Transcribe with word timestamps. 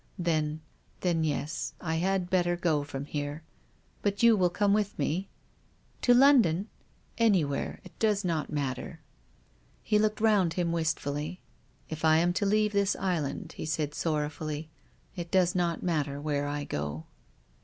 "Then— 0.17 0.61
then, 1.01 1.23
yes, 1.23 1.75
I 1.79 1.97
had 1.97 2.31
better 2.31 2.55
go 2.57 2.83
from 2.83 3.05
here, 3.05 3.43
liat 4.03 4.23
you 4.23 4.35
will 4.35 4.49
come 4.49 4.73
with 4.73 4.97
me?"" 4.97 5.29
To 6.01 6.15
Londf)n?"" 6.15 6.65
Anywhere— 7.19 7.79
it 7.83 7.99
does 7.99 8.25
not 8.25 8.49
matter." 8.51 8.97
102 8.97 8.97
tongup:s 8.97 9.01
of 9.05 9.41
conscience. 9.41 9.89
He 9.91 9.99
looked 9.99 10.21
round 10.21 10.53
him 10.53 10.71
wistfully. 10.71 11.41
"HI 11.91 12.17
am 12.17 12.33
to 12.33 12.45
leave 12.47 12.73
the 12.73 12.95
island," 12.99 13.51
he 13.57 13.65
said 13.67 13.93
sorrow 13.93 14.29
fully," 14.31 14.71
it 15.15 15.29
docs 15.29 15.53
not 15.53 15.83
matter 15.83 16.19
where 16.19 16.47
I 16.47 16.63
go." 16.63 17.05